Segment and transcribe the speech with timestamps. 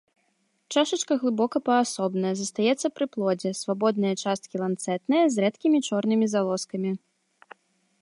[0.75, 6.91] Чашачка глыбока-паасобная, застаецца пры плодзе, свабодныя часткі ланцэтныя, з рэдкімі чорнымі залозкамі.